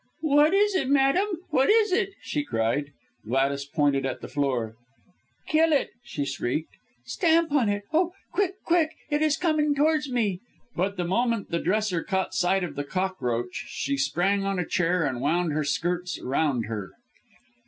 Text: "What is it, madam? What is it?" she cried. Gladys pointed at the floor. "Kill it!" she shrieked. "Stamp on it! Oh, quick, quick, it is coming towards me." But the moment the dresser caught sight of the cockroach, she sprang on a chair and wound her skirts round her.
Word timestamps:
"What 0.23 0.55
is 0.55 0.73
it, 0.73 0.89
madam? 0.89 1.27
What 1.51 1.69
is 1.69 1.91
it?" 1.91 2.13
she 2.23 2.43
cried. 2.43 2.85
Gladys 3.23 3.65
pointed 3.65 4.03
at 4.03 4.21
the 4.21 4.27
floor. 4.27 4.73
"Kill 5.45 5.71
it!" 5.71 5.91
she 6.03 6.25
shrieked. 6.25 6.73
"Stamp 7.05 7.51
on 7.51 7.69
it! 7.69 7.83
Oh, 7.93 8.13
quick, 8.31 8.53
quick, 8.65 8.95
it 9.11 9.21
is 9.21 9.37
coming 9.37 9.75
towards 9.75 10.09
me." 10.11 10.39
But 10.75 10.97
the 10.97 11.05
moment 11.05 11.51
the 11.51 11.59
dresser 11.59 12.01
caught 12.01 12.33
sight 12.33 12.63
of 12.63 12.73
the 12.73 12.83
cockroach, 12.83 13.65
she 13.67 13.95
sprang 13.95 14.43
on 14.43 14.57
a 14.57 14.65
chair 14.65 15.03
and 15.05 15.21
wound 15.21 15.53
her 15.53 15.63
skirts 15.63 16.19
round 16.19 16.65
her. 16.65 16.89